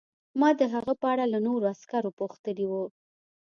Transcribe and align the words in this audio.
ما 0.39 0.49
د 0.59 0.61
هغه 0.73 0.93
په 1.01 1.05
اړه 1.13 1.25
له 1.33 1.39
نورو 1.47 1.65
عسکرو 1.73 2.15
پوښتلي 2.19 2.65
وو 2.67 2.85